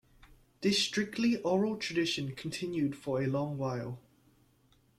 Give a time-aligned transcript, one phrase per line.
[0.61, 3.99] This strictly oral tradition continued for a long while.